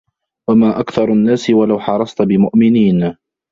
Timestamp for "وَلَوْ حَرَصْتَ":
1.49-2.21